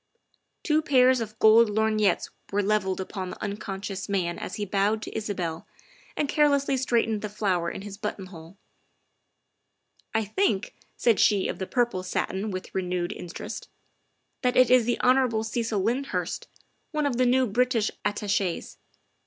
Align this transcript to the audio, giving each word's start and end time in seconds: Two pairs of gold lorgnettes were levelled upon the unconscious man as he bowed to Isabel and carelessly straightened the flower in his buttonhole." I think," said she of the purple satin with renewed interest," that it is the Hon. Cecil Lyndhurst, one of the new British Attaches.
Two 0.63 0.81
pairs 0.81 1.21
of 1.21 1.37
gold 1.37 1.69
lorgnettes 1.69 2.31
were 2.51 2.63
levelled 2.63 2.99
upon 2.99 3.29
the 3.29 3.39
unconscious 3.39 4.09
man 4.09 4.39
as 4.39 4.55
he 4.55 4.65
bowed 4.65 4.99
to 5.03 5.15
Isabel 5.15 5.67
and 6.17 6.27
carelessly 6.27 6.75
straightened 6.75 7.21
the 7.21 7.29
flower 7.29 7.69
in 7.69 7.83
his 7.83 7.99
buttonhole." 7.99 8.57
I 10.15 10.25
think," 10.25 10.73
said 10.97 11.19
she 11.19 11.47
of 11.47 11.59
the 11.59 11.67
purple 11.67 12.01
satin 12.01 12.49
with 12.49 12.73
renewed 12.73 13.13
interest," 13.13 13.69
that 14.41 14.57
it 14.57 14.71
is 14.71 14.85
the 14.85 14.99
Hon. 15.01 15.43
Cecil 15.43 15.79
Lyndhurst, 15.81 16.47
one 16.89 17.05
of 17.05 17.17
the 17.17 17.27
new 17.27 17.45
British 17.45 17.91
Attaches. 18.03 18.77